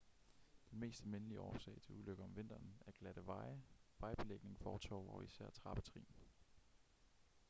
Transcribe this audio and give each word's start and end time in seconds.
den 0.71 0.79
mest 0.79 1.01
almindelige 1.03 1.41
årsag 1.41 1.81
til 1.81 1.91
ulykker 1.95 2.23
om 2.23 2.35
vinteren 2.35 2.73
er 2.87 2.91
glatte 2.91 3.25
veje 3.25 3.61
vejbelægning 3.99 4.59
fortove 4.59 5.09
og 5.11 5.23
især 5.23 5.49
trappetrin 5.49 6.05